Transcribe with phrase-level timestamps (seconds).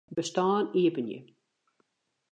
[0.17, 1.19] Bestân iepenje.